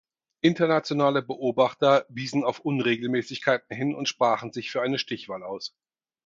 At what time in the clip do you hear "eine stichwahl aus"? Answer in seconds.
4.81-5.75